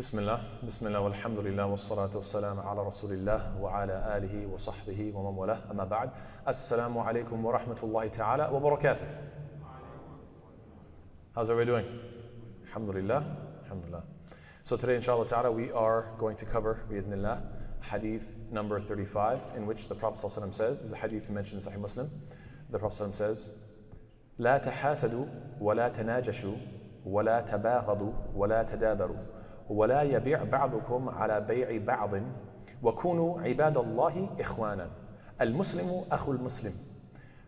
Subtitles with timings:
[0.00, 5.38] بسم الله بسم الله والحمد لله والصلاة والسلام على رسول الله وعلى آله وصحبه ومن
[5.38, 6.10] والاه أما بعد
[6.48, 9.06] السلام عليكم ورحمة الله تعالى وبركاته
[11.34, 12.00] How's everybody doing?
[12.68, 13.24] Alhamdulillah.
[13.64, 14.02] Alhamdulillah.
[14.64, 17.42] So today inshallah ta'ala we are going to cover bi'idhnillah
[17.82, 21.70] hadith number 35 in which the Prophet ﷺ says, this is a hadith mentioned in
[21.70, 22.10] Sahih Muslim,
[22.70, 23.48] the Prophet ﷺ says,
[24.38, 25.26] لا تحاسدوا
[25.60, 26.56] ولا تناجشوا
[27.04, 29.39] ولا تباغضوا ولا تدابروا
[29.70, 32.10] ولا يبيع بعضكم على بيع بعض.
[32.82, 34.88] وكونوا عباد الله إخوانا.
[35.40, 36.72] المسلم أخو المسلم.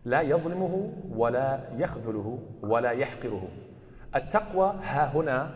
[0.05, 3.47] لا يظلمه ولا يخذله ولا يحقره.
[4.15, 5.51] التقوى ها هنا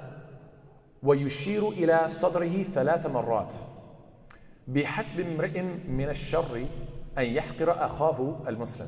[1.03, 3.53] ويشير إلى صدره ثلاث مرات.
[4.67, 6.65] بحسب امرئ من الشر
[7.17, 8.87] أن يحقر أخاه المسلم.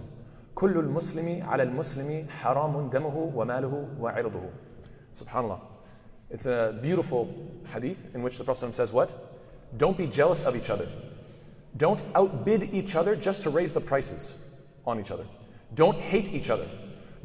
[0.55, 4.49] كل المسلم على المسلم حرام دمه وماله وعرضه.
[5.13, 5.59] سبحان الله.
[6.29, 7.33] It's a beautiful
[7.73, 9.77] hadith in which the Prophet says what?
[9.77, 10.87] Don't be jealous of each other.
[11.77, 14.35] Don't outbid each other just to raise the prices
[14.85, 15.25] on each other.
[15.75, 16.67] Don't hate each other.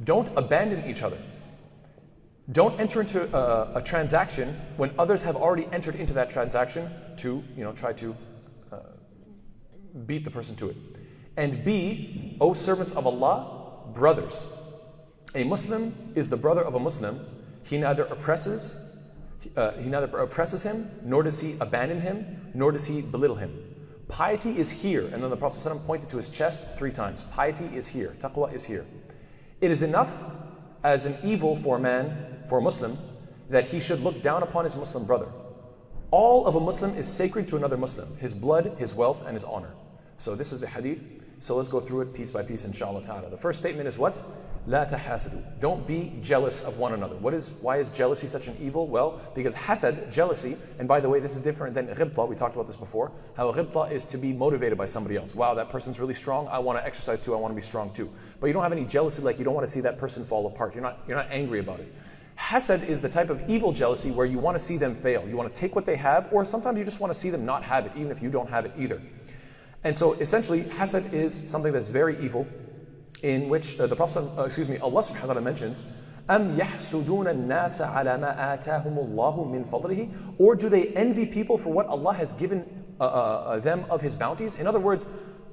[0.05, 1.19] Don't abandon each other.
[2.52, 7.42] Don't enter into a, a transaction when others have already entered into that transaction to,
[7.56, 8.14] you know, try to
[8.70, 8.78] uh,
[10.06, 10.77] beat the person to it.
[11.36, 14.44] And be, O servants of Allah, brothers.
[15.34, 17.25] A Muslim is the brother of a Muslim.
[17.62, 18.77] He neither oppresses,
[19.56, 23.53] uh, he neither oppresses him, nor does he abandon him, nor does he belittle him.
[24.09, 25.06] Piety is here.
[25.12, 27.23] And then the Prophet ﷺ pointed to his chest three times.
[27.31, 28.15] Piety is here.
[28.20, 28.84] Taqwa is here.
[29.61, 30.11] It is enough
[30.83, 32.98] as an evil for a man, for a Muslim,
[33.48, 35.28] that he should look down upon his Muslim brother.
[36.11, 39.45] All of a Muslim is sacred to another Muslim his blood, his wealth, and his
[39.45, 39.72] honor.
[40.17, 41.00] So this is the hadith.
[41.41, 43.31] So let's go through it piece by piece, inshallah ta'ala.
[43.31, 44.20] The first statement is what?
[44.66, 45.42] La tahasadu.
[45.60, 47.16] Don't be jealous of one another.
[47.16, 48.86] What is, why is jealousy such an evil?
[48.86, 52.26] Well, because hasad, jealousy, and by the way, this is different than ghibta.
[52.26, 53.12] We talked about this before.
[53.36, 55.34] How ghibta is to be motivated by somebody else.
[55.34, 56.48] Wow, that person's really strong.
[56.48, 57.34] I want to exercise too.
[57.34, 58.08] I want to be strong too.
[58.40, 60.47] But you don't have any jealousy, like you don't want to see that person fall
[60.47, 60.74] apart.
[60.74, 61.94] You're not, you're not angry about it.
[62.38, 65.28] Hasad is the type of evil jealousy where you want to see them fail.
[65.28, 67.44] You want to take what they have, or sometimes you just want to see them
[67.44, 69.00] not have it, even if you don't have it either.
[69.84, 72.47] And so essentially, hasad is something that's very evil,
[73.23, 75.84] in which uh, the Prophet, uh, excuse me, Allah subhanahu wa ta'ala mentions,
[76.29, 81.73] أَمْ يَحْسُدُونَ النَّاسَ عَلَى مَا آتَاهُمُ اللَّهُ مِنْ فَضْلِهِ Or do they envy people for
[81.73, 82.63] what Allah has given
[83.00, 84.56] uh, uh them of His bounties?
[84.56, 85.07] In other words,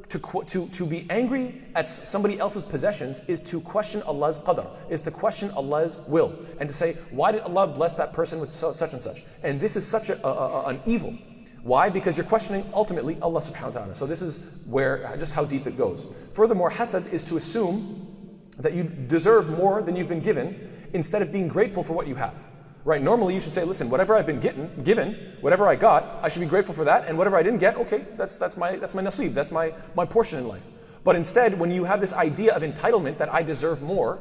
[0.08, 5.02] to, to, to be angry at somebody else's possessions is to question Allah's qadr, is
[5.02, 8.72] to question Allah's will, and to say, why did Allah bless that person with so,
[8.72, 9.24] such and such?
[9.42, 11.16] And this is such a, a, a, an evil.
[11.63, 11.89] why?
[11.89, 13.95] Because you're questioning ultimately Allah subhanahu wa ta'ala.
[13.95, 16.07] So this is where just how deep it goes.
[16.33, 21.31] Furthermore, hasad is to assume that you deserve more than you've been given instead of
[21.31, 22.41] being grateful for what you have.
[22.83, 23.01] Right?
[23.01, 26.39] Normally you should say, listen, whatever I've been getting, given, whatever I got, I should
[26.39, 29.03] be grateful for that, and whatever I didn't get, okay, that's that's my that's my
[29.03, 30.63] nasib, that's my, my portion in life.
[31.03, 34.17] But instead, when you have this idea of entitlement that I deserve more,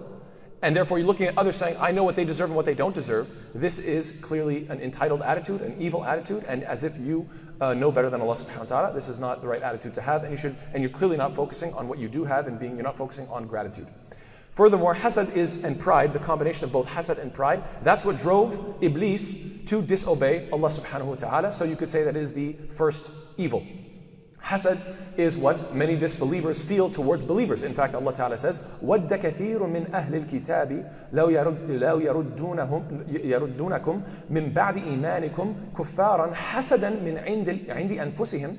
[0.62, 2.74] and therefore you're looking at others saying, I know what they deserve and what they
[2.74, 7.28] don't deserve, this is clearly an entitled attitude, an evil attitude, and as if you
[7.60, 10.00] uh, know better than Allah subhanahu wa ta'ala, this is not the right attitude to
[10.00, 12.58] have, and you should and you're clearly not focusing on what you do have and
[12.58, 13.86] being you're not focusing on gratitude.
[14.54, 18.76] Furthermore, hasad is and pride, the combination of both hasad and pride, that's what drove
[18.80, 19.34] Iblis
[19.66, 21.52] to disobey Allah subhanahu wa ta'ala.
[21.52, 23.64] So you could say that is the first evil.
[24.49, 24.79] Hasad
[25.17, 27.63] is what many disbelievers feel towards believers.
[27.63, 34.01] In fact, Allah Ta'ala says, وَدَّ كَثِيرٌ مِّنْ أَهْلِ الْكِتَابِ لَوْ, يرد لو يردونهم يردونكم
[34.29, 38.57] مِّن بَعْدِ إِيمَانِكُمْ كُفَّارًا حَسَدًا مِّن عِندِ, عند أنفسهم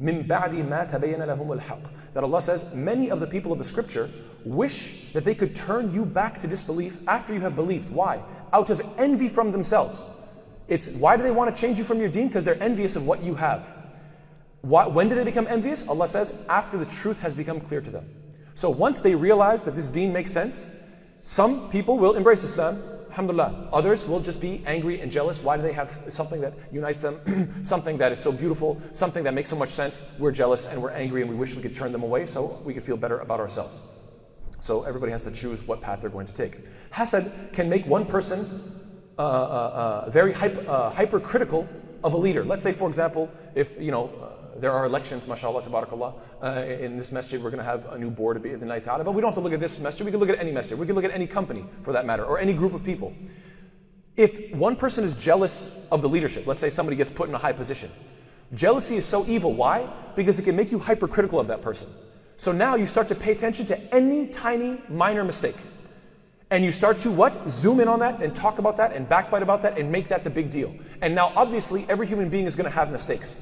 [0.00, 3.64] مِّن بَعْدِ مَا تَبَيَّنَ لَهُمُ الْحَقِّ That Allah says, many of the people of the
[3.64, 4.10] scripture
[4.44, 7.88] wish that they could turn you back to disbelief after you have believed.
[7.92, 8.20] Why?
[8.52, 10.08] Out of envy from themselves.
[10.66, 12.26] It's why do they want to change you from your deen?
[12.26, 13.73] Because they're envious of what you have.
[14.65, 15.87] Why, when do they become envious?
[15.87, 18.09] Allah says, after the truth has become clear to them.
[18.55, 20.71] So once they realize that this deen makes sense,
[21.23, 23.69] some people will embrace Islam, alhamdulillah.
[23.71, 25.39] Others will just be angry and jealous.
[25.39, 29.35] Why do they have something that unites them, something that is so beautiful, something that
[29.35, 30.01] makes so much sense?
[30.17, 32.73] We're jealous and we're angry and we wish we could turn them away so we
[32.73, 33.81] could feel better about ourselves.
[34.61, 36.57] So everybody has to choose what path they're going to take.
[36.91, 38.81] Hasad can make one person
[39.19, 41.69] uh, uh, uh, very hyper, uh, hypercritical
[42.03, 42.43] of a leader.
[42.43, 46.13] Let's say, for example, if you know there are elections, mashallah, tabarakallah.
[46.41, 49.03] Uh, in this masjid, we're going to have a new board at the night ta'ala.
[49.03, 50.05] But we don't have to look at this masjid.
[50.05, 50.79] We can look at any masjid.
[50.79, 53.13] We can look at any company, for that matter, or any group of people.
[54.15, 57.37] If one person is jealous of the leadership, let's say somebody gets put in a
[57.37, 57.91] high position,
[58.53, 59.53] jealousy is so evil.
[59.53, 59.89] Why?
[60.15, 61.89] Because it can make you hypercritical of that person.
[62.37, 65.55] So now you start to pay attention to any tiny, minor mistake.
[66.49, 67.49] And you start to what?
[67.49, 70.23] Zoom in on that and talk about that and backbite about that and make that
[70.23, 70.73] the big deal.
[71.01, 73.37] And now, obviously, every human being is going to have mistakes.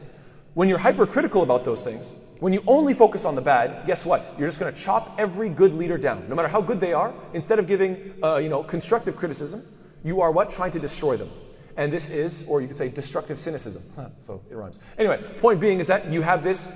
[0.54, 4.32] When you're hypercritical about those things, when you only focus on the bad, guess what?
[4.38, 7.12] You're just going to chop every good leader down, no matter how good they are.
[7.34, 9.66] Instead of giving, uh, you know, constructive criticism,
[10.04, 10.52] you are what?
[10.52, 11.32] Trying to destroy them.
[11.76, 13.82] And this is, or you could say, destructive cynicism.
[13.96, 14.80] Huh, so it rhymes.
[15.00, 16.70] Anyway, point being is that you have this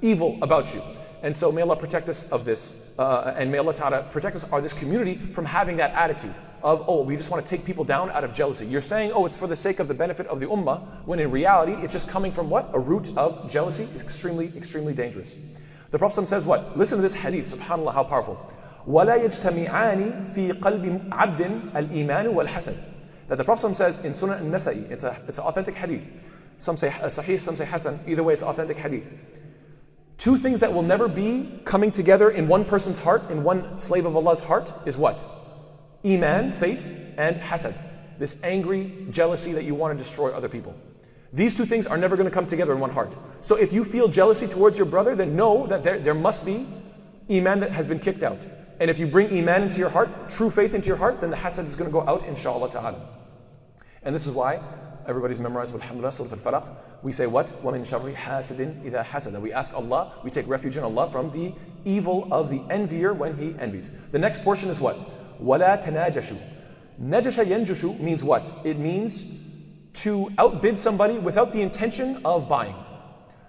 [0.00, 0.80] evil about you.
[1.22, 4.46] And so may Allah protect us of this, uh, and may Allah Ta'ala protect us
[4.52, 6.34] or this community from having that attitude
[6.64, 8.66] of, oh, we just want to take people down out of jealousy.
[8.66, 11.30] You're saying, oh, it's for the sake of the benefit of the ummah, when in
[11.30, 12.70] reality, it's just coming from what?
[12.72, 15.34] A root of jealousy is extremely, extremely dangerous.
[15.90, 16.76] The Prophet says what?
[16.76, 18.50] Listen to this hadith, subhanAllah, how powerful.
[18.88, 22.76] وَلَا يَجْتَمِعَانِ abdin al-iman الْإِيمَانُ وَالْحَسَنُ
[23.28, 26.02] That the Prophet says in Sunan al-Nasa'i, it's, a, it's an authentic hadith.
[26.56, 28.00] Some say uh, sahih, some say hasan.
[28.06, 29.04] Either way, it's authentic hadith.
[30.16, 34.06] Two things that will never be coming together in one person's heart, in one slave
[34.06, 35.43] of Allah's heart, is what?
[36.05, 36.85] Iman, faith,
[37.17, 37.75] and hasad.
[38.17, 40.75] This angry jealousy that you want to destroy other people.
[41.31, 43.13] These two things are never going to come together in one heart.
[43.41, 46.67] So if you feel jealousy towards your brother, then know that there, there must be
[47.29, 48.39] Iman that has been kicked out.
[48.79, 51.37] And if you bring Iman into your heart, true faith into your heart, then the
[51.37, 53.07] hasad is going to go out, inshallah ta'ala.
[54.03, 54.59] And this is why
[55.07, 56.67] everybody's memorized, alhamdulillah, Surah Al-Falaq.
[57.03, 57.47] We say what?
[57.63, 61.53] وَمِن شَرِّ حَاسِدٍ إِذَا حَسَدَ We ask Allah, we take refuge in Allah from the
[61.85, 63.91] evil of the envier when he envies.
[64.11, 64.97] The next portion is what?
[65.43, 66.37] وَلَا تَنَاجَشُوا
[67.01, 68.51] Najasha yenjushu means what?
[68.65, 69.25] It means
[69.93, 72.75] to outbid somebody without the intention of buying.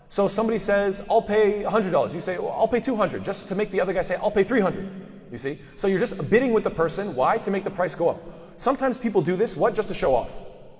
[0.08, 2.14] So somebody says, I'll pay $100.
[2.14, 4.44] You say, well, I'll pay 200 just to make the other guy say, I'll pay
[4.44, 4.88] 300.
[5.32, 5.58] You see?
[5.76, 7.14] So you're just bidding with the person.
[7.14, 7.38] Why?
[7.38, 8.20] To make the price go up.
[8.56, 9.74] Sometimes people do this, what?
[9.74, 10.30] Just to show off.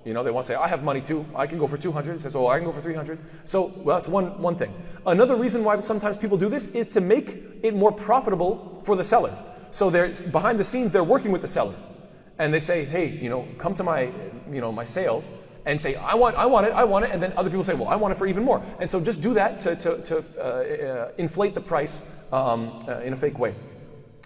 [0.03, 1.25] You know, they want to say, I have money too.
[1.35, 2.21] I can go for 200.
[2.21, 3.19] Says, oh, I can go for 300.
[3.45, 4.73] So, well, that's one, one thing.
[5.05, 9.03] Another reason why sometimes people do this is to make it more profitable for the
[9.03, 9.37] seller.
[9.75, 11.75] So they're, behind the scenes, they're working with the seller.
[12.39, 14.11] And they say, hey, you know, come to my,
[14.51, 15.23] you know, my sale
[15.65, 17.11] and say, I want, I want it, I want it.
[17.11, 18.63] And then other people say, well, I want it for even more.
[18.79, 22.99] And so just do that to, to, to uh, uh, inflate the price um, uh,
[23.01, 23.55] in a fake way.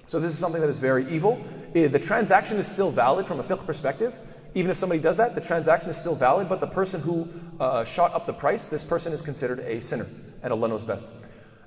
[0.08, 1.44] So this is something that is very evil.
[1.76, 4.16] Uh, the transaction is still valid from a fiqh perspective.
[4.54, 7.28] Even if somebody does that, the transaction is still valid, but the person who
[7.60, 10.08] uh, shot up the price, this person is considered a sinner,
[10.44, 11.08] and Allah knows best.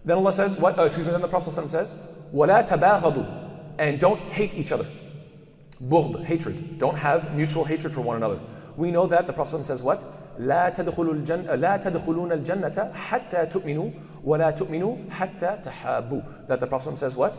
[0.06, 0.78] Then Allah says, what?
[0.78, 1.94] Uh, excuse me, then the Prophet says,
[2.32, 4.86] وَلَا تَبَاغَضُوا And don't hate each other.
[5.80, 6.78] Bughd, hatred.
[6.78, 8.40] Don't have mutual hatred for one another.
[8.76, 10.04] We know that the Prophet says what?
[10.38, 13.90] لا تدخلوا الجنة لا تدخلون الجنة حتى تؤمنوا
[14.24, 16.22] ولا تؤمنوا حتى تحابوا.
[16.48, 17.38] That the Prophet says what?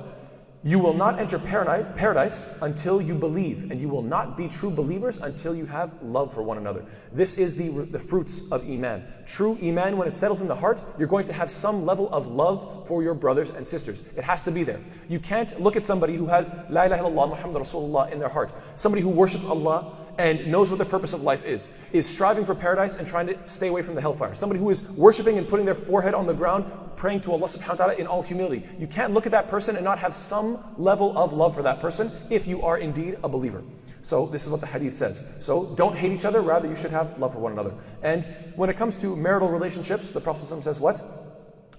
[0.66, 5.18] You will not enter paradise until you believe, and you will not be true believers
[5.18, 6.86] until you have love for one another.
[7.12, 9.04] This is the, the fruits of Iman.
[9.26, 12.28] True Iman, when it settles in the heart, you're going to have some level of
[12.28, 14.00] love for your brothers and sisters.
[14.16, 14.80] It has to be there.
[15.06, 18.50] You can't look at somebody who has La ilaha illallah Muhammad Rasulullah in their heart,
[18.76, 22.53] somebody who worships Allah and knows what the purpose of life is, is striving for
[22.53, 24.35] paradise and trying to stay away from the hellfire.
[24.35, 26.65] Somebody who is worshiping and putting their forehead on the ground,
[26.97, 28.67] praying to Allah subhanahu wa ta'ala in all humility.
[28.77, 31.79] You can't look at that person and not have some level of love for that
[31.79, 33.63] person if you are indeed a believer.
[34.01, 35.23] So this is what the hadith says.
[35.39, 37.73] So don't hate each other, rather you should have love for one another.
[38.03, 38.25] And
[38.55, 41.01] when it comes to marital relationships, the Prophet says what?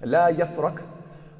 [0.02, 0.80] لا يفرق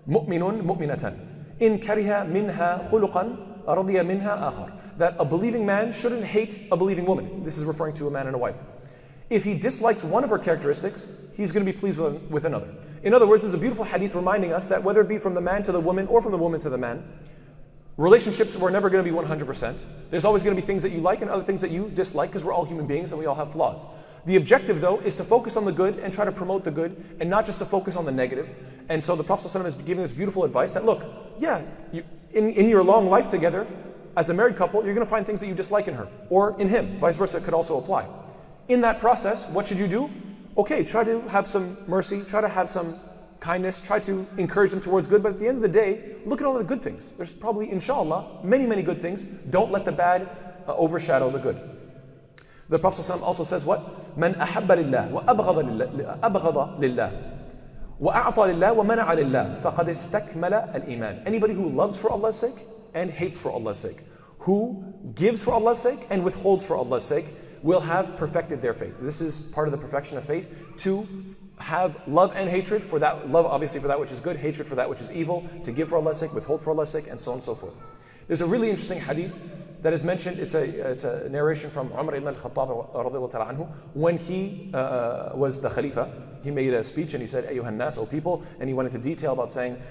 [0.07, 1.17] مؤمن مؤمنة
[1.63, 3.37] إن كره منها خلقا
[3.69, 7.44] رضي منها آخر that a believing man shouldn't hate a believing woman.
[7.44, 8.56] This is referring to a man and a wife.
[9.30, 12.70] If he dislikes one of her characteristics, he's going to be pleased with, with another.
[13.04, 15.42] In other words, there's a beautiful hadith reminding us that whether it be from the
[15.42, 17.04] man to the woman or from the woman to the man,
[17.98, 19.78] relationships were never going to be 100%.
[20.10, 22.30] There's always going to be things that you like and other things that you dislike
[22.30, 23.82] because we're all human beings and we all have flaws.
[24.26, 27.16] The objective, though, is to focus on the good and try to promote the good
[27.20, 28.50] and not just to focus on the negative.
[28.90, 31.04] And so the Prophet ﷺ is giving this beautiful advice that look,
[31.40, 32.04] yeah, you,
[32.34, 33.68] in, in your long life together,
[34.17, 36.59] as a married couple, you're going to find things that you dislike in her or
[36.61, 36.99] in him.
[36.99, 38.07] Vice versa could also apply.
[38.69, 40.11] In that process, what should you do?
[40.57, 43.01] Okay, try to have some mercy, try to have some
[43.41, 46.41] kindness, try to encourage them towards good, but at the end of the day, look
[46.41, 47.13] at all the good things.
[47.17, 49.25] There's probably, inshallah, many, many good things.
[49.51, 50.29] Don't let the bad
[50.69, 51.59] uh, overshadow the good.
[52.69, 54.17] The Prophet also says what?
[54.17, 57.11] من أحب لله وأبغض لله, أبغض لله
[58.01, 61.27] وأعطى لله ومنع لله فقد استكمل الإيمان.
[61.27, 64.00] Anybody who loves for Allah's sake and hates for Allah's sake.
[64.40, 64.84] Who
[65.14, 67.26] gives for Allah's sake and withholds for Allah's sake
[67.62, 68.96] will have perfected their faith.
[69.02, 70.48] This is part of the perfection of faith
[70.78, 71.08] to
[71.58, 74.76] have love and hatred for that love obviously for that which is good, hatred for
[74.76, 77.32] that which is evil, to give for Allah's sake, withhold for Allah's sake, and so
[77.32, 77.74] on and so forth.
[78.28, 79.32] There's a really interesting hadith
[79.82, 80.40] that is mentioned.
[80.40, 86.12] It's a, it's a narration from Umar ibn al-Khattab when he uh, was the Khalifa.
[86.44, 89.00] He made a speech and he said, Ayyuhan nas, O people, and he went into
[89.00, 89.82] detail about saying,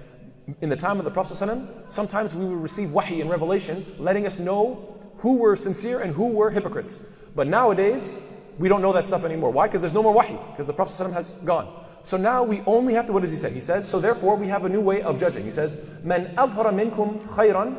[0.62, 4.26] in the time of the Prophet ﷺ, sometimes we would receive wahi and revelation letting
[4.26, 7.02] us know who were sincere and who were hypocrites.
[7.36, 8.18] But nowadays,
[8.58, 9.52] we don't know that stuff anymore.
[9.52, 9.68] Why?
[9.68, 11.86] Because there's no more wahi, because the Prophet ﷺ has gone.
[12.04, 13.52] So now we only have to, what does he say?
[13.52, 15.44] He says, so therefore we have a new way of judging.
[15.44, 17.76] He says, من أظهر منكم خيرا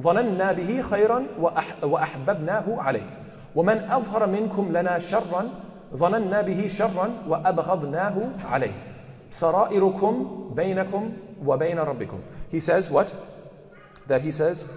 [0.00, 1.26] ظننا به خيرا
[1.82, 3.10] وأحببناه عليه
[3.54, 5.50] ومن أظهر منكم لنا شرا
[5.94, 8.72] ظننا به شرا وأبغضناه عليه
[9.30, 11.12] سرائركم بينكم
[11.44, 12.20] وبين ربكم
[12.50, 13.14] He says what?
[14.06, 14.68] That he says,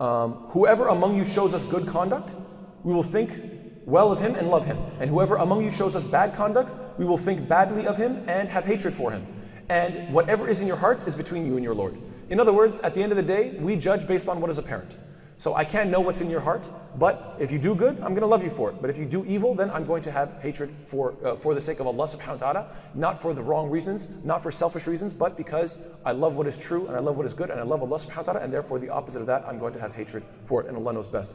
[0.00, 2.34] um, whoever among you shows us good conduct,
[2.82, 3.40] we will think
[3.86, 4.78] well of him and love him.
[4.98, 8.48] And whoever among you shows us bad conduct, we will think badly of him and
[8.48, 9.26] have hatred for him.
[9.68, 11.96] And whatever is in your hearts is between you and your Lord.
[12.28, 14.58] In other words, at the end of the day, we judge based on what is
[14.58, 14.96] apparent.
[15.38, 18.20] So I can't know what's in your heart, but if you do good, I'm going
[18.20, 18.80] to love you for it.
[18.80, 21.60] But if you do evil, then I'm going to have hatred for, uh, for the
[21.60, 25.12] sake of Allah subhanahu wa ta'ala, not for the wrong reasons, not for selfish reasons,
[25.12, 27.64] but because I love what is true and I love what is good and I
[27.64, 29.92] love Allah subhanahu wa ta'ala, and therefore the opposite of that, I'm going to have
[29.92, 31.32] hatred for it, and Allah knows best.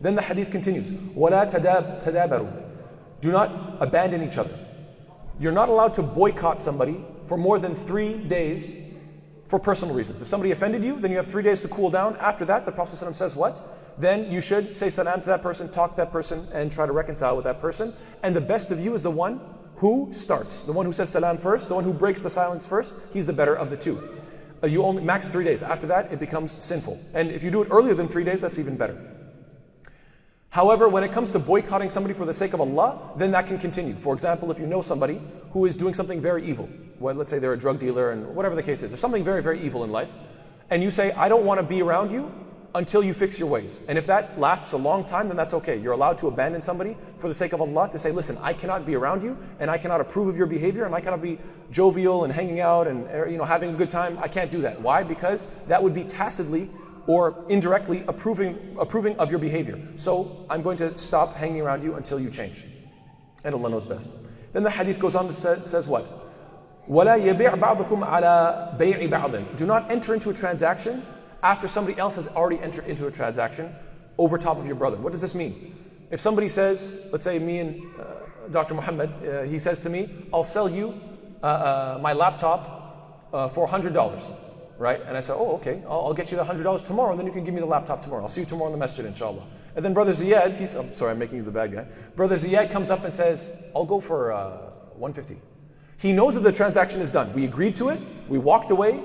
[0.00, 2.62] Then the hadith continues, وَلَا تَدَابَرُوا
[3.20, 4.58] Do not abandon each other.
[5.38, 8.76] You're not allowed to boycott somebody for more than three days
[9.49, 10.21] for personal reasons.
[10.21, 12.15] If somebody offended you, then you have three days to cool down.
[12.17, 13.75] After that, the Prophet ﷺ says what?
[13.97, 16.91] Then you should say salam to that person, talk to that person, and try to
[16.91, 17.93] reconcile with that person.
[18.23, 19.41] And the best of you is the one
[19.75, 20.59] who starts.
[20.59, 23.33] The one who says salam first, the one who breaks the silence first, he's the
[23.33, 24.19] better of the two.
[24.61, 25.63] Uh, you only max three days.
[25.63, 26.99] After that, it becomes sinful.
[27.13, 29.15] And if you do it earlier than three days, that's even better.
[30.49, 33.57] However, when it comes to boycotting somebody for the sake of Allah, then that can
[33.57, 33.95] continue.
[33.95, 37.39] For example, if you know somebody who is doing something very evil, well, let's say
[37.39, 39.91] they're a drug dealer and whatever the case is, there's something very, very evil in
[39.91, 40.09] life,
[40.69, 42.31] and you say, I don't want to be around you
[42.75, 43.81] until you fix your ways.
[43.87, 45.77] And if that lasts a long time, then that's okay.
[45.77, 48.85] You're allowed to abandon somebody for the sake of Allah to say, listen, I cannot
[48.85, 51.39] be around you and I cannot approve of your behavior and I cannot be
[51.71, 54.19] jovial and hanging out and er, you know having a good time.
[54.19, 54.79] I can't do that.
[54.79, 55.01] Why?
[55.01, 56.69] Because that would be tacitly
[57.07, 59.79] or indirectly approving, approving of your behavior.
[59.95, 62.65] So I'm going to stop hanging around you until you change.
[63.43, 64.11] And Allah knows best.
[64.53, 66.28] Then the hadith goes on to say, says what?
[66.88, 71.04] وَلَا يَبِعْ بَعْضُكُمْ عَلَى بَيْعِ بَعْضٍ Do not enter into a transaction
[71.42, 73.74] after somebody else has already entered into a transaction
[74.18, 74.96] over top of your brother.
[74.96, 75.74] What does this mean?
[76.10, 78.04] If somebody says, let's say me and uh,
[78.50, 78.74] Dr.
[78.74, 80.94] Muhammad, uh, he says to me, I'll sell you
[81.42, 83.94] uh, uh my laptop uh, for $100
[84.78, 85.00] right?
[85.06, 87.32] And I said, oh, okay, I'll, I'll get you the $100 tomorrow, and then you
[87.32, 88.22] can give me the laptop tomorrow.
[88.22, 89.44] I'll see you tomorrow in the masjid, inshallah.
[89.76, 91.86] And then Brother Ziyad, he's, I'm sorry, I'm making you the bad guy.
[92.16, 95.40] Brother Ziyad comes up and says, I'll go for uh, 150.
[95.99, 97.33] he knows that the transaction is done.
[97.33, 99.01] We agreed to it, we walked away.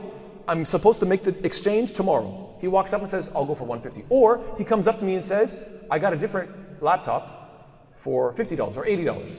[0.46, 2.54] I'm supposed to make the exchange tomorrow.
[2.60, 4.06] He walks up and says, I'll go for 150.
[4.10, 5.58] Or he comes up to me and says,
[5.90, 6.50] I got a different
[6.82, 9.30] laptop for $50 or $80.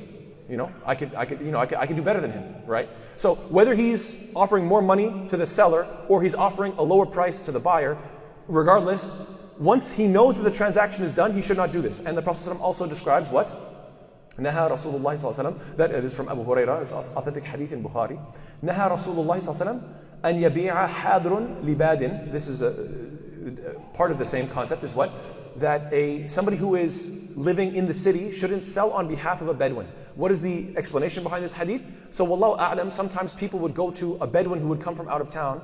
[0.50, 2.32] You know, I could, I could, you know, I could, I could do better than
[2.32, 2.90] him, right?
[3.18, 7.40] So whether he's offering more money to the seller or he's offering a lower price
[7.42, 7.98] to the buyer,
[8.48, 9.14] regardless,
[9.58, 12.00] once he knows that the transaction is done, he should not do this.
[12.00, 13.75] And the Prophet also describes what?
[14.39, 17.73] نهى رسول الله صلى الله عليه وسلم that is from Abu Huraira it's authentic hadith
[17.73, 18.19] in Bukhari
[18.63, 19.83] نهى رسول الله صلى الله عليه وسلم
[20.25, 25.11] أن يبيع حاضر لباد this is a, a part of the same concept is what
[25.57, 29.55] that a somebody who is living in the city shouldn't sell on behalf of a
[29.55, 29.87] Bedouin.
[30.15, 31.83] What is the explanation behind this hadith?
[32.11, 35.21] So, wallahu a'lam, sometimes people would go to a Bedouin who would come from out
[35.21, 35.63] of town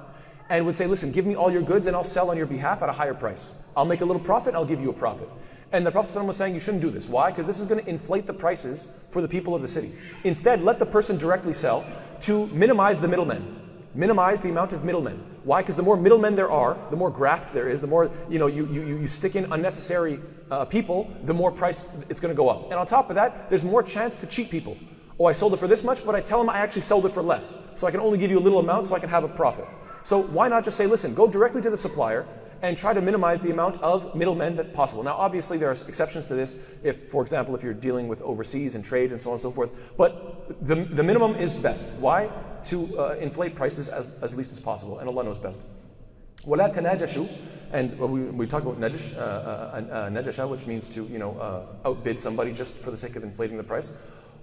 [0.48, 2.82] and would say, Listen, give me all your goods and I'll sell on your behalf
[2.82, 3.54] at a higher price.
[3.76, 5.28] I'll make a little profit and I'll give you a profit.
[5.71, 7.07] And the Prophet was saying you shouldn't do this.
[7.07, 7.31] Why?
[7.31, 9.91] Because this is going to inflate the prices for the people of the city.
[10.23, 11.85] Instead, let the person directly sell
[12.21, 13.61] to minimize the middlemen
[13.93, 15.23] minimize the amount of middlemen.
[15.43, 15.61] Why?
[15.61, 18.47] Because the more middlemen there are, the more graft there is, the more you know
[18.47, 22.49] you, you, you stick in unnecessary uh, people, the more price it's going to go
[22.49, 22.65] up.
[22.65, 24.77] And on top of that, there's more chance to cheat people.
[25.19, 27.11] Oh, I sold it for this much, but I tell them I actually sold it
[27.11, 27.57] for less.
[27.75, 29.67] So I can only give you a little amount so I can have a profit.
[30.03, 32.25] So why not just say, listen, go directly to the supplier
[32.62, 35.02] and try to minimize the amount of middlemen that possible.
[35.02, 36.56] Now, obviously, there are exceptions to this.
[36.82, 39.50] If, for example, if you're dealing with overseas and trade and so on and so
[39.50, 41.92] forth, but the, the minimum is best.
[41.94, 42.30] Why?
[42.64, 45.60] To uh, inflate prices as, as least as possible, and Allah knows best.
[46.46, 47.28] وَلَا تَنَاجَشُوا
[47.72, 51.36] and we, we talk about najash, uh, uh, uh, najasha, which means to you know
[51.38, 53.92] uh, outbid somebody just for the sake of inflating the price.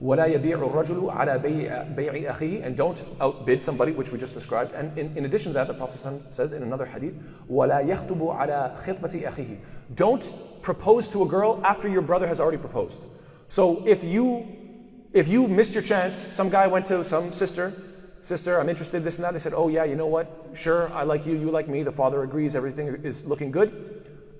[0.03, 4.73] ولا يبيع الرجل على بيع, بيع أخيه and don't outbid somebody which we just described
[4.73, 7.13] and in, in addition to that the Prophet says in another hadith
[7.49, 9.57] ولا يخطب على خطبة أخيه
[9.95, 13.01] don't propose to a girl after your brother has already proposed
[13.47, 14.45] so if you
[15.13, 17.71] if you missed your chance some guy went to some sister
[18.21, 21.03] sister I'm interested this and that they said oh yeah you know what sure I
[21.03, 23.69] like you you like me the father agrees everything is looking good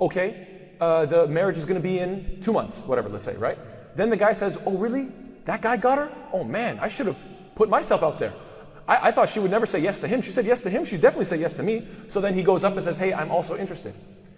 [0.02, 0.48] okay
[0.82, 3.58] uh, the marriage is going to be in two months whatever let's say right
[3.96, 5.08] then the guy says oh really
[5.49, 6.13] That guy got her?
[6.33, 7.17] Oh man, I should have
[7.55, 8.35] put myself out there.
[8.87, 10.23] I, I, thought she would never say yes to him.
[10.23, 10.85] She said yes to him.
[10.85, 11.87] She'd definitely said yes to me.
[12.09, 13.95] So then he goes up and says, Hey, I'm also interested.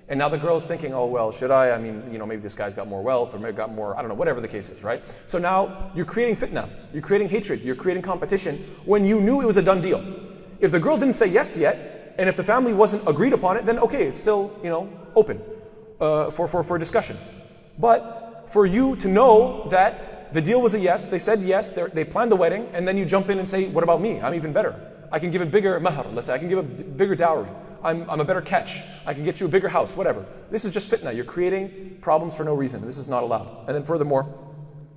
[0.09, 1.71] And now the girl's thinking, oh, well, should I?
[1.71, 4.03] I mean, you know, maybe this guy's got more wealth or maybe got more, I
[4.03, 5.01] don't know, whatever the case is, right?
[5.27, 9.47] So now you're creating fitna, you're creating hatred, you're creating competition when you knew it
[9.47, 10.03] was a done deal.
[10.59, 13.67] If the girl didn't say yes yet, and if the family wasn't agreed upon it,
[13.67, 15.41] then okay, it's still, you know, open
[16.01, 17.17] uh, for, for, for discussion.
[17.79, 22.04] But for you to know that the deal was a yes, they said yes, they
[22.04, 24.20] planned the wedding, and then you jump in and say, what about me?
[24.22, 24.76] I'm even better.
[25.12, 27.48] I can give a bigger mahar, let's say, I can give a bigger dowry.
[27.84, 28.82] I'm, I'm a better catch.
[29.06, 30.26] I can get you a bigger house, whatever.
[30.50, 31.14] This is just fitna.
[31.16, 32.84] You're creating problems for no reason.
[32.84, 33.66] This is not allowed.
[33.68, 34.26] And then furthermore,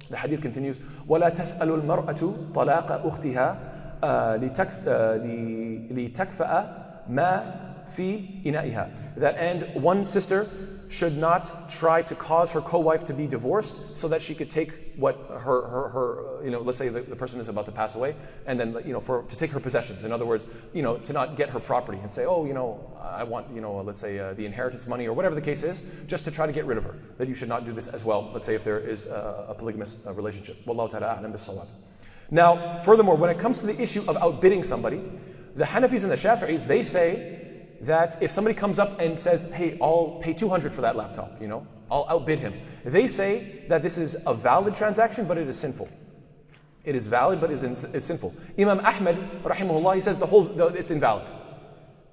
[0.08, 3.56] the hadith continues, وَلَا تَسْأَلُ الْمَرْأَةُ طَلَاقَ أُخْتِهَا
[5.92, 7.61] لِتَكْفَأَ مَا
[7.95, 9.15] fi ina'iha.
[9.17, 10.49] That and one sister
[10.93, 14.93] should not try to cause her co-wife to be divorced so that she could take
[14.95, 17.95] what her, her, her you know, let's say the, the, person is about to pass
[17.95, 20.03] away, and then, you know, for, to take her possessions.
[20.03, 22.95] In other words, you know, to not get her property and say, oh, you know,
[23.01, 25.81] I want, you know, let's say uh, the inheritance money or whatever the case is,
[26.05, 26.95] just to try to get rid of her.
[27.17, 29.55] That you should not do this as well, let's say if there is a, a
[29.55, 30.63] polygamous uh, relationship.
[30.67, 31.67] Wallahu ta'ala a'lam.
[32.29, 35.01] Now, furthermore, when it comes to the issue of outbidding somebody,
[35.55, 37.52] the Hanafis and the Shafi'is, they say
[37.85, 41.47] that if somebody comes up and says, hey, I'll pay 200 for that laptop, you
[41.47, 42.53] know, I'll outbid him.
[42.85, 45.89] They say that this is a valid transaction, but it is sinful.
[46.85, 48.33] It is valid, but it is, is sinful.
[48.59, 51.25] Imam Ahmed, rahimahullah, he says the whole, the, it's invalid.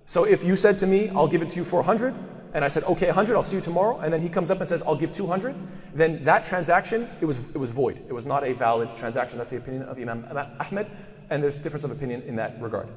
[0.06, 2.14] So if you said to me, I'll give it to you for 100,
[2.52, 4.68] and I said, okay, 100, I'll see you tomorrow, and then he comes up and
[4.68, 5.54] says, I'll give 200,
[5.94, 8.02] then that transaction, it was, it was void.
[8.08, 9.38] It was not a valid transaction.
[9.38, 10.24] That's the opinion of Imam
[10.58, 10.90] Ahmed,
[11.30, 12.88] and there's difference of opinion in that regard.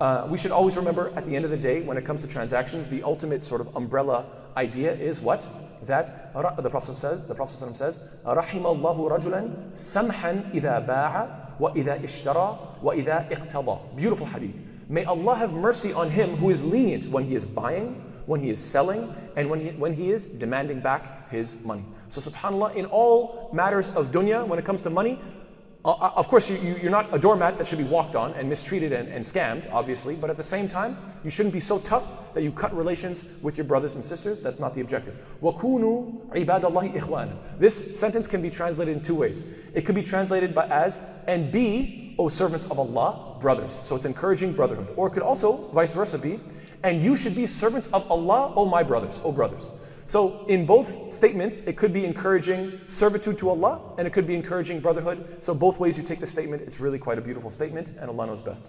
[0.00, 2.28] Uh, we should always remember at the end of the day, when it comes to
[2.28, 5.46] transactions, the ultimate sort of umbrella idea is what?
[5.86, 11.28] That the Prophet says, the Prophet says, رحم الله رجلا سمحا إذا باع
[11.60, 13.96] وإذا اشترى وإذا اقتضى.
[13.96, 14.54] Beautiful hadith.
[14.88, 18.50] May Allah have mercy on him who is lenient when he is buying, when he
[18.50, 21.84] is selling, and when he, when he is demanding back his money.
[22.08, 25.41] So subhanAllah, in all matters of dunya, when it comes to money, uh, uh,
[25.84, 29.08] of course, you, are not a doormat that should be walked on and mistreated and,
[29.08, 32.04] and, scammed, obviously, but at the same time, you shouldn't be so tough
[32.34, 34.42] that you cut relations with your brothers and sisters.
[34.42, 35.16] That's not the objective.
[35.42, 39.46] وَكُونُوا عِبَادَ اللَّهِ إِخْوَانًا This sentence can be translated in two ways.
[39.72, 43.74] It could be translated by as, and be, O servants of Allah, brothers.
[43.84, 44.88] So it's encouraging brotherhood.
[44.96, 46.40] Or it could also, vice versa, be,
[46.82, 49.72] and you should be servants of Allah, O my brothers, O brothers.
[50.05, 54.35] So, in both statements, it could be encouraging servitude to Allah and it could be
[54.35, 55.37] encouraging brotherhood.
[55.39, 58.27] So, both ways you take the statement, it's really quite a beautiful statement, and Allah
[58.27, 58.67] knows best.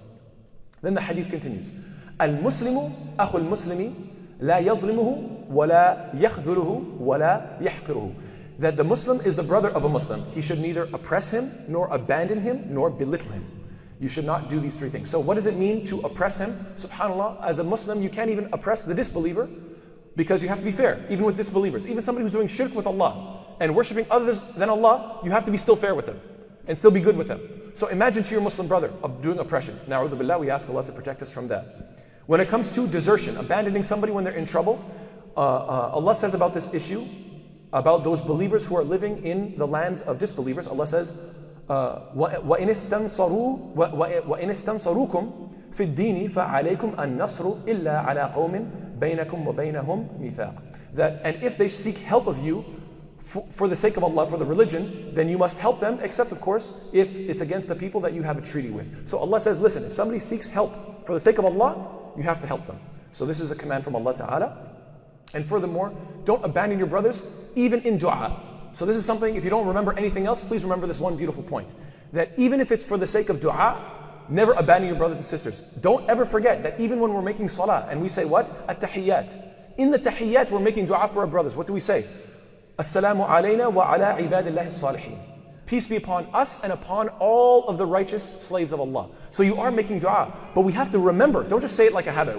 [0.83, 1.73] Then the hadith continues
[2.21, 3.95] Al Muslimu akhul Muslimi
[4.39, 8.15] la yazlimuhu wa la yakhdhuluhu wa la yahqiruhu.
[8.61, 10.25] That the Muslim is the brother of a Muslim.
[10.27, 13.45] He should neither oppress him, nor abandon him, nor belittle him.
[13.99, 15.11] You should not do these three things.
[15.11, 16.53] So, what does it mean to oppress him?
[16.77, 19.49] SubhanAllah, as a Muslim, you can't even oppress the disbeliever
[20.16, 21.86] because you have to be fair, even with disbelievers.
[21.86, 25.52] Even somebody who's doing shirk with Allah and worshipping others than Allah, you have to
[25.52, 26.20] be still fair with them
[26.68, 27.40] and still be good with them.
[27.74, 29.80] So imagine to your Muslim brother of doing oppression.
[29.88, 32.04] Now, billah, we ask Allah to protect us from that.
[32.26, 34.84] When it comes to desertion, abandoning somebody when they're in trouble,
[35.38, 37.08] uh, uh, Allah says about this issue,
[37.72, 41.14] about those believers who are living in the lands of disbelievers, Allah says,
[41.70, 50.54] وَإِنِ اسْتَنصَرُوكُمْ في الدين فعليكم النصر إلا على قوم بينكم وبينهم ميثاق.
[50.96, 52.66] That, and if they seek help of you
[53.20, 56.32] for, for, the sake of Allah, for the religion, then you must help them, except
[56.32, 59.08] of course if it's against the people that you have a treaty with.
[59.08, 62.40] So Allah says, listen, if somebody seeks help for the sake of Allah, you have
[62.42, 62.80] to help them.
[63.12, 64.68] So this is a command from Allah Ta'ala.
[65.34, 65.94] And furthermore,
[66.26, 67.22] don't abandon your brothers,
[67.56, 68.42] even in dua.
[68.74, 71.44] So this is something, if you don't remember anything else, please remember this one beautiful
[71.44, 71.70] point.
[72.14, 73.78] That even if it's for the sake of dua,
[74.29, 75.61] never abandon your brothers and sisters.
[75.81, 78.51] Don't ever forget that even when we're making salah and we say what?
[78.69, 79.53] At-tahiyyat.
[79.79, 81.57] In the tahiyyat, we're making dua for our brothers.
[81.57, 82.07] What do we say?
[82.79, 85.19] Assalamu alayna wa ala ibadillahi salihin.
[85.67, 89.09] Peace be upon us and upon all of the righteous slaves of Allah.
[89.31, 92.07] So you are making dua, but we have to remember, don't just say it like
[92.07, 92.37] a habit.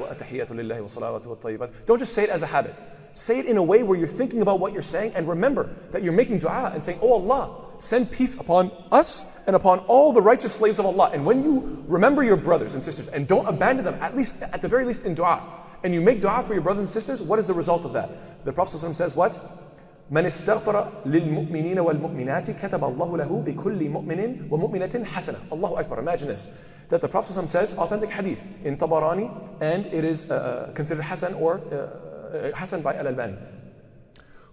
[1.85, 2.75] Don't just say it as a habit.
[3.13, 6.03] Say it in a way where you're thinking about what you're saying and remember that
[6.03, 10.22] you're making dua and saying, Oh Allah, send peace upon us and upon all the
[10.22, 11.10] righteous slaves of Allah.
[11.12, 14.62] And when you remember your brothers and sisters and don't abandon them, at least at
[14.62, 15.42] the very least in dua,
[15.82, 18.44] and you make dua for your brothers and sisters, what is the result of that?
[18.44, 19.38] The Prophet says what?
[20.10, 26.46] من استغفر للمؤمنين والمؤمنات كتب الله له بكل مؤمن ومؤمنة حسنة الله أكبر Imagine this
[26.88, 31.60] that the Prophet says authentic hadith in Tabarani and it is uh, considered Hasan or
[31.70, 33.36] uh, uh Hasan by Al-Albani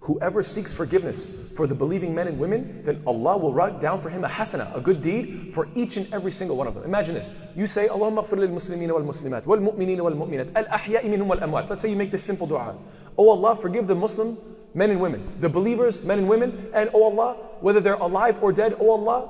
[0.02, 4.10] Whoever seeks forgiveness for the believing men and women, then Allah will write down for
[4.10, 6.82] him a hasana, a good deed for each and every single one of them.
[6.82, 7.30] Imagine this.
[7.54, 11.26] You say, Allahumma ghfir lil muslimeen wal muslimat, wal mu'mineen wal mu'minat, al ahya'i minhum
[11.26, 11.70] wal amwat.
[11.70, 12.76] Let's say you make this simple dua.
[13.16, 14.36] Oh Allah, forgive the Muslim
[14.74, 18.52] men and women, the believers, men and women, and oh Allah, whether they're alive or
[18.52, 19.28] dead, oh Allah,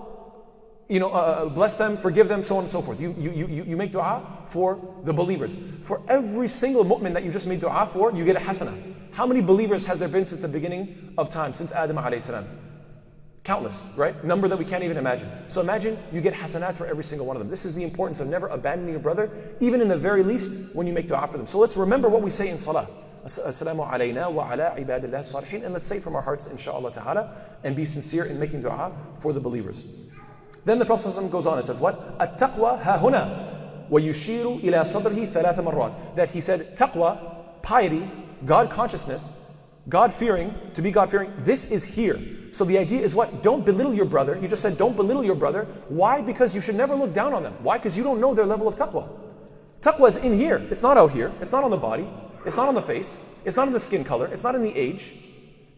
[0.92, 3.00] you know, uh, uh, bless them, forgive them, so on and so forth.
[3.00, 5.56] You, you, you, you make dua for the believers.
[5.84, 8.94] For every single mu'min that you just made dua for, you get a hasanah.
[9.12, 12.46] How many believers has there been since the beginning of time, since Adam alayhi salam?
[13.42, 14.22] Countless, right?
[14.22, 15.30] Number that we can't even imagine.
[15.48, 17.48] So imagine you get hasanat for every single one of them.
[17.48, 20.86] This is the importance of never abandoning your brother, even in the very least when
[20.86, 21.46] you make dua for them.
[21.46, 22.86] So let's remember what we say in salah.
[23.24, 25.64] Assalamu alayna wa ala ibadillah salihin.
[25.64, 29.32] And let's say from our hearts, inshallah ta'ala, and be sincere in making dua for
[29.32, 29.82] the believers.
[30.64, 32.16] Then the Prophet goes on and says, What?
[32.20, 36.16] At-taqwa ha-huna wa yushiru ila sadrihi thalatha marrat.
[36.16, 38.10] That he said, taqwa, piety,
[38.44, 39.32] God consciousness,
[39.88, 42.18] God fearing, to be God fearing, this is here.
[42.52, 43.42] So the idea is what?
[43.42, 44.34] Don't belittle your brother.
[44.36, 45.66] He just said, don't belittle your brother.
[45.88, 46.20] Why?
[46.20, 47.54] Because you should never look down on them.
[47.62, 47.78] Why?
[47.78, 49.08] Because you don't know their level of taqwa.
[49.80, 50.58] Taqwa is in here.
[50.70, 51.32] It's not out here.
[51.40, 52.08] It's not on the body.
[52.46, 53.22] It's not on the face.
[53.44, 54.26] It's not in the skin color.
[54.26, 55.12] It's not in the age.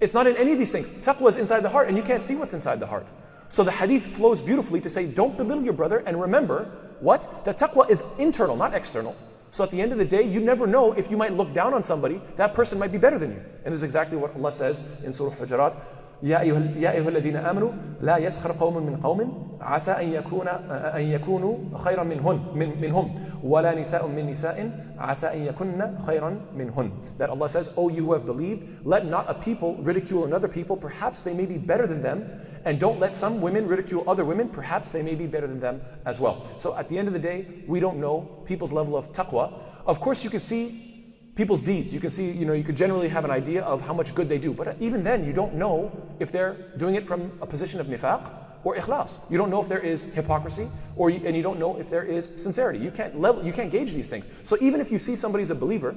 [0.00, 0.88] It's not in any of these things.
[0.88, 3.06] Taqwa is inside the heart, and you can't see what's inside the heart.
[3.54, 7.44] So the hadith flows beautifully to say, don't belittle your brother, and remember what?
[7.44, 9.14] That taqwa is internal, not external.
[9.52, 11.72] So at the end of the day, you never know if you might look down
[11.72, 13.40] on somebody, that person might be better than you.
[13.64, 15.80] And this is exactly what Allah says in Surah Hujurat.
[16.23, 21.01] يا أيها يا أيها الذين آمنوا لا يسخر قوم من قوم عسى أن يكون أن
[21.01, 26.91] يكونوا خيرا منهن من منهم ولا نساء من نساء عسى أن يكن خيرا منهن.
[27.17, 30.75] That Allah says, "O you who have believed, let not a people ridicule another people.
[30.75, 32.27] Perhaps they may be better than them,
[32.65, 34.49] and don't let some women ridicule other women.
[34.49, 37.19] Perhaps they may be better than them as well." So at the end of the
[37.19, 39.53] day, we don't know people's level of taqwa.
[39.85, 40.92] Of course, you can see
[41.34, 41.92] people's deeds.
[41.92, 44.28] You can see, you know, you could generally have an idea of how much good
[44.28, 44.52] they do.
[44.52, 48.30] But even then, you don't know if they're doing it from a position of nifaq
[48.62, 49.20] or ikhlas.
[49.30, 52.04] You don't know if there is hypocrisy, or you, and you don't know if there
[52.04, 52.78] is sincerity.
[52.78, 54.26] You can't level, you can't gauge these things.
[54.44, 55.94] So even if you see somebody's a believer,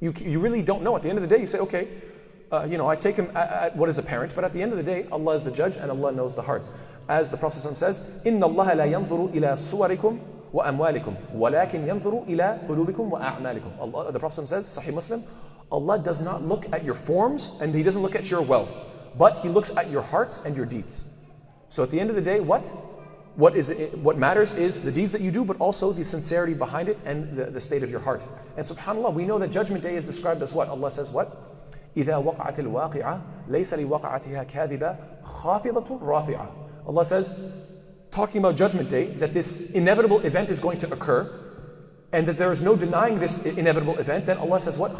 [0.00, 0.96] you, you really don't know.
[0.96, 1.88] At the end of the day, you say, okay,
[2.52, 4.72] uh, you know, I take him at, at what is apparent, but at the end
[4.72, 6.70] of the day, Allah is the judge and Allah knows the hearts.
[7.08, 10.20] As the Prophet says, "Inna Allah la yanzuru ila suwarikum
[10.53, 15.23] وأموالكم ولكن ينظر إلى قلوبكم وأعمالكم Allah, The Prophet says, Sahih Muslim,
[15.71, 18.69] Allah does not look at your forms and He doesn't look at your wealth,
[19.17, 21.03] but He looks at your hearts and your deeds.
[21.69, 22.65] So at the end of the day, what?
[23.35, 26.55] What, is it, what matters is the deeds that you do, but also the sincerity
[26.55, 28.25] behind it and the, the state of your heart.
[28.55, 30.69] And subhanAllah, we know that Judgment Day is described as what?
[30.69, 31.37] Allah says what?
[31.97, 36.47] إذا وقعت الواقعة ليس لوقعتها كاذبة خافضة رافعة.
[36.87, 37.33] Allah says,
[38.12, 41.40] talking about Judgment Day, that this inevitable event is going to occur,
[42.12, 44.92] and that there is no denying this inevitable event, then Allah says, What?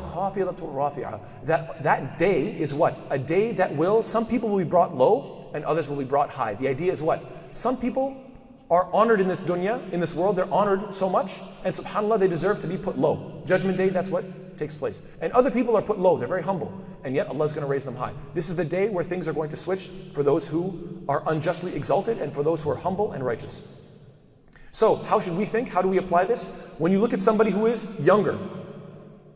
[1.44, 3.00] That, that day is what?
[3.10, 6.30] A day that will, some people will be brought low and others will be brought
[6.30, 6.54] high.
[6.54, 7.22] The idea is what?
[7.50, 8.16] Some people
[8.70, 11.32] are honored in this dunya, in this world, they're honored so much,
[11.64, 13.42] and subhanAllah, they deserve to be put low.
[13.44, 14.24] Judgment Day, that's what
[14.56, 15.02] takes place.
[15.20, 16.72] And other people are put low, they're very humble,
[17.04, 18.12] and yet Allah is going to raise them high.
[18.34, 21.74] This is the day where things are going to switch for those who are unjustly
[21.74, 23.62] exalted and for those who are humble and righteous.
[24.72, 25.68] So, how should we think?
[25.68, 26.46] How do we apply this?
[26.78, 28.38] When you look at somebody who is younger,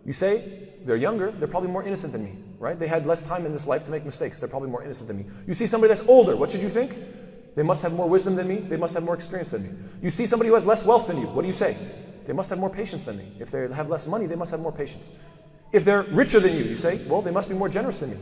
[0.04, 2.78] you say, they're younger, they're probably more innocent than me, right?
[2.78, 5.18] They had less time in this life to make mistakes, they're probably more innocent than
[5.18, 5.26] me.
[5.46, 6.96] You see somebody that's older, what should you think?
[7.54, 9.70] They must have more wisdom than me, they must have more experience than me.
[10.00, 11.76] You see somebody who has less wealth than you, what do you say?
[12.26, 13.32] They must have more patience than me.
[13.38, 15.10] If they have less money, they must have more patience.
[15.76, 18.16] If they're richer than you, you say, well, they must be more generous than me.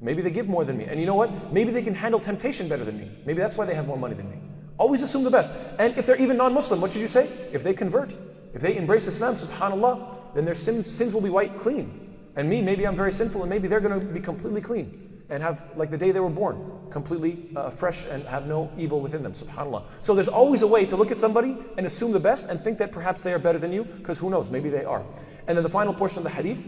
[0.00, 0.86] Maybe they give more than me.
[0.86, 1.52] And you know what?
[1.52, 3.08] Maybe they can handle temptation better than me.
[3.24, 4.38] Maybe that's why they have more money than me.
[4.76, 5.52] Always assume the best.
[5.78, 7.28] And if they're even non Muslim, what should you say?
[7.52, 8.12] If they convert,
[8.54, 12.16] if they embrace Islam, subhanAllah, then their sins, sins will be wiped clean.
[12.34, 15.44] And me, maybe I'm very sinful, and maybe they're going to be completely clean and
[15.44, 19.22] have, like the day they were born, completely uh, fresh and have no evil within
[19.22, 19.84] them, subhanAllah.
[20.00, 22.78] So there's always a way to look at somebody and assume the best and think
[22.78, 25.04] that perhaps they are better than you, because who knows, maybe they are.
[25.46, 26.58] And then the final portion of the hadith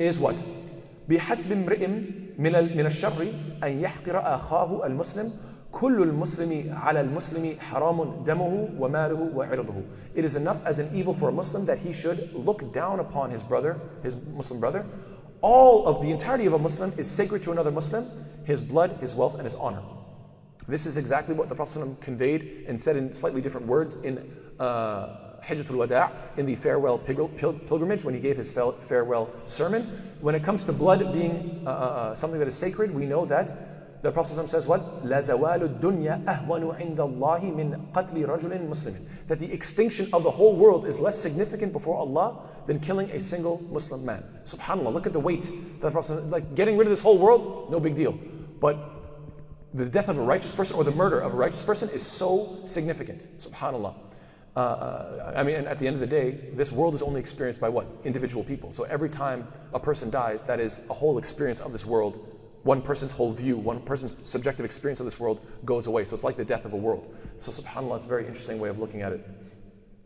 [0.00, 0.36] is what?
[1.08, 1.86] بحسب امرئ
[2.38, 5.32] من من الشر أن يحقر أخاه المسلم
[5.72, 9.82] كل المسلم على المسلم حرام دمه وماله وعرضه.
[10.14, 13.30] It is enough as an evil for a Muslim that he should look down upon
[13.30, 14.84] his brother, his Muslim brother,
[15.42, 18.06] all of the entirety of a Muslim is sacred to another Muslim,
[18.44, 19.82] his blood, his wealth, and his honor.
[20.66, 25.29] This is exactly what the Prophet conveyed and said in slightly different words in uh,
[25.43, 30.13] Hajjatul Wada' in the farewell pilgrimage when he gave his farewell sermon.
[30.21, 33.25] When it comes to blood being uh, uh, uh, something that is sacred, we know
[33.25, 35.05] that the Prophet says what?
[35.05, 39.05] La zawalu dunya ahwanu indallahi min qatli rajulin muslimin.
[39.27, 43.19] That the extinction of the whole world is less significant before Allah than killing a
[43.19, 44.23] single Muslim man.
[44.45, 47.71] SubhanAllah, look at the weight that the Prophet like getting rid of this whole world,
[47.71, 48.17] no big deal.
[48.59, 48.77] But
[49.73, 52.59] the death of a righteous person or the murder of a righteous person is so
[52.65, 53.25] significant.
[53.39, 53.93] SubhanAllah.
[54.55, 57.69] Uh, I mean, at the end of the day, this world is only experienced by
[57.69, 57.87] what?
[58.03, 58.71] Individual people.
[58.71, 62.27] So every time a person dies, that is a whole experience of this world.
[62.63, 66.03] One person's whole view, one person's subjective experience of this world goes away.
[66.03, 67.13] So it's like the death of a world.
[67.37, 69.25] So subhanAllah, it's a very interesting way of looking at it.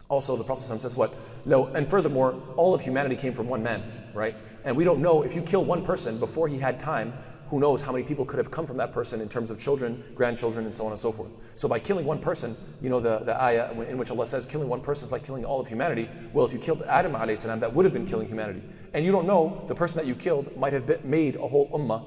[0.09, 1.15] Also, the Prophet says what?
[1.45, 3.81] No, and furthermore, all of humanity came from one man,
[4.13, 4.35] right?
[4.63, 7.13] And we don't know if you kill one person before he had time
[7.50, 10.04] who knows how many people could have come from that person in terms of children,
[10.14, 11.30] grandchildren, and so on and so forth.
[11.56, 14.68] So by killing one person, you know, the, the ayah in which Allah says killing
[14.68, 16.08] one person is like killing all of humanity.
[16.32, 18.62] Well, if you killed Adam salam, that would have been killing humanity.
[18.94, 21.68] And you don't know, the person that you killed might have been, made a whole
[21.70, 22.04] ummah.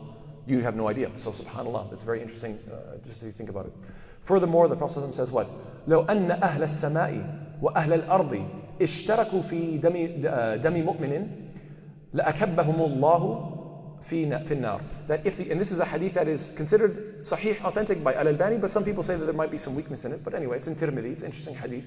[0.47, 1.12] You have no idea.
[1.17, 3.73] So subhanAllah, it's very interesting uh, just to think about it.
[4.23, 5.49] Furthermore, the Prophet says what?
[5.88, 7.26] لو أن أهل السماء
[7.62, 8.45] وأهل الأرض
[8.82, 10.21] اشتركوا في دم
[10.62, 11.28] دم مؤمن
[12.13, 13.49] لأكبهم الله
[15.06, 18.58] that if the, and this is a hadith that is considered sahih, authentic by Al-Albani,
[18.58, 20.24] but some people say that there might be some weakness in it.
[20.24, 21.84] But anyway, it's in Tirmidhi, it's an interesting hadith.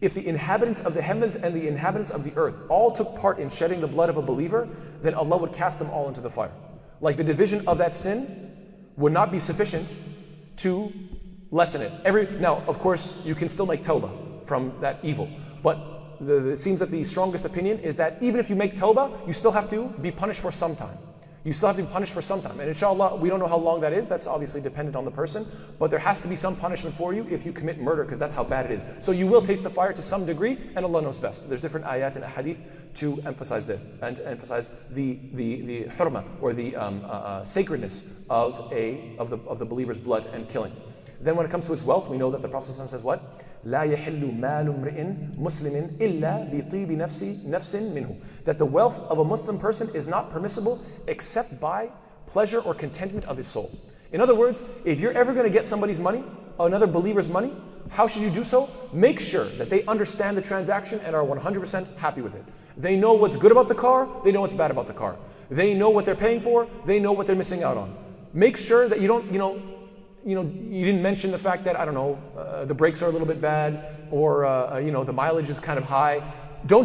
[0.00, 3.38] If the inhabitants of the heavens and the inhabitants of the earth all took part
[3.38, 4.68] in shedding the blood of a believer,
[5.02, 6.52] then Allah would cast them all into the fire.
[7.00, 8.52] Like the division of that sin
[8.96, 9.88] would not be sufficient
[10.58, 10.92] to
[11.50, 11.92] lessen it.
[12.04, 15.28] Every now, of course, you can still make tawbah from that evil,
[15.62, 19.26] but the, it seems that the strongest opinion is that even if you make tawbah,
[19.26, 20.98] you still have to be punished for some time
[21.44, 22.58] you still have to be punished for some time.
[22.58, 24.08] And inshallah, we don't know how long that is.
[24.08, 25.46] That's obviously dependent on the person.
[25.78, 28.34] But there has to be some punishment for you if you commit murder, because that's
[28.34, 28.86] how bad it is.
[29.00, 31.48] So you will taste the fire to some degree, and Allah knows best.
[31.48, 32.56] There's different ayat and hadith
[32.94, 37.44] to emphasize that, and to emphasize the, the, the hurma, or the um, uh, uh,
[37.44, 40.74] sacredness of, a, of, the, of the believer's blood and killing.
[41.20, 43.44] Then when it comes to his wealth, we know that the Prophet says what?
[43.65, 45.05] لا يحل مال امرئ
[45.37, 48.15] مسلم إلا بطيب نفس نفس منه.
[48.45, 51.89] That the wealth of a Muslim person is not permissible except by
[52.27, 53.71] pleasure or contentment of his soul.
[54.11, 56.23] In other words, if you're ever going to get somebody's money,
[56.59, 57.53] another believer's money,
[57.89, 58.69] how should you do so?
[58.93, 62.43] Make sure that they understand the transaction and are 100% happy with it.
[62.77, 65.15] They know what's good about the car, they know what's bad about the car.
[65.49, 67.95] They know what they're paying for, they know what they're missing out on.
[68.33, 69.59] Make sure that you don't, you know,
[70.24, 73.08] you know, you didn't mention the fact that, I don't know, uh, the brakes are
[73.08, 73.78] a little bit bad
[74.10, 76.22] or, uh, uh, you know, the mileage is kind of high.
[76.66, 76.82] Don't